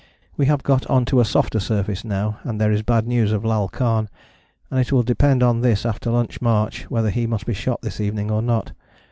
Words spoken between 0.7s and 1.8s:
on to a softer